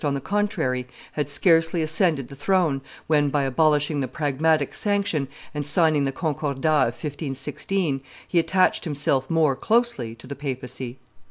on 0.03 0.15
the 0.15 0.19
contrary, 0.19 0.87
had 1.11 1.29
scarcely 1.29 1.83
ascended 1.83 2.27
the 2.27 2.35
throne 2.35 2.81
when, 3.05 3.29
by 3.29 3.43
abolishing 3.43 3.99
the 3.99 4.07
Pragmatic 4.07 4.73
Sanction 4.73 5.27
and 5.53 5.63
signing 5.63 6.05
the 6.05 6.11
Concordat 6.11 6.87
of 6.87 6.95
1516, 6.95 8.01
he 8.27 8.39
attached 8.39 8.83
himself 8.85 9.29
more 9.29 9.55
closely 9.55 10.15
to 10.15 10.25
the 10.25 10.35
papacy. 10.35 10.97